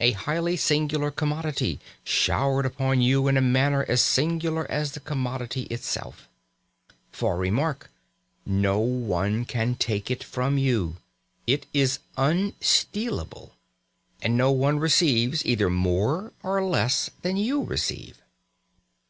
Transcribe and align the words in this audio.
A 0.00 0.12
highly 0.12 0.56
singular 0.56 1.10
commodity, 1.10 1.78
showered 2.02 2.64
upon 2.64 3.02
you 3.02 3.28
in 3.28 3.36
a 3.36 3.42
manner 3.42 3.84
as 3.86 4.00
singular 4.00 4.64
as 4.70 4.92
the 4.92 5.00
commodity 5.00 5.64
itself! 5.64 6.30
For 7.12 7.36
remark! 7.36 7.90
No 8.46 8.78
one 8.78 9.44
can 9.44 9.74
take 9.74 10.10
it 10.10 10.24
from 10.24 10.56
you. 10.56 10.96
It 11.46 11.66
is 11.74 11.98
unstealable. 12.16 13.50
And 14.22 14.34
no 14.34 14.50
one 14.50 14.78
receives 14.78 15.44
either 15.44 15.68
more 15.68 16.32
or 16.42 16.64
less 16.64 17.10
than 17.20 17.36
you 17.36 17.62
receive. 17.62 18.16